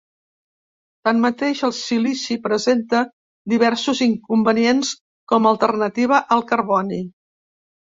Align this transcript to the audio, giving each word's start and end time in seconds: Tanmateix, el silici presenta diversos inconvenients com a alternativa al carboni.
Tanmateix, 1.09 1.61
el 1.67 1.73
silici 1.79 2.37
presenta 2.47 3.03
diversos 3.55 4.03
inconvenients 4.07 4.97
com 5.35 5.47
a 5.47 5.55
alternativa 5.55 6.25
al 6.39 6.45
carboni. 6.55 7.03